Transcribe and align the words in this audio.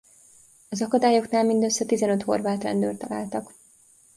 Az 0.69 0.81
akadályoknál 0.81 1.43
mindössze 1.43 1.85
tizenöt 1.85 2.21
horvát 2.23 2.63
rendőrt 2.63 2.97
találtak. 2.99 3.53